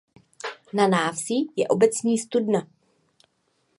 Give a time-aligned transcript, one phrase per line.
[0.73, 2.67] Na návsi je obecní studna.